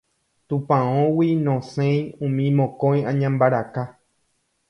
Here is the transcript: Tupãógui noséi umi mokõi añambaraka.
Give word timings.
Tupãógui 0.51 1.27
noséi 1.49 1.99
umi 2.29 2.47
mokõi 2.61 3.05
añambaraka. 3.13 3.85